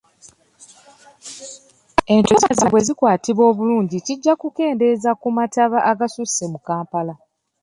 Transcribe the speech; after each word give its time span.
Entobazi 2.13 2.65
bwe 2.69 2.81
zikwatibwa 2.87 3.45
bulungi 3.57 3.97
kijja 4.05 4.33
kukendeeza 4.41 5.09
ku 5.21 5.27
mataba 5.37 5.77
agasusse 5.91 6.43
mu 6.51 6.59
Kampala. 6.67 7.13